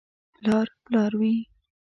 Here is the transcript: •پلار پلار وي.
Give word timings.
•پلار 0.37 0.67
پلار 0.85 1.11
وي. 1.19 1.35